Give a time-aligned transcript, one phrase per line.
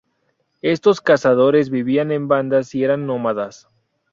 [0.63, 3.67] Estos cazadores vivían en bandas y eran nómadas.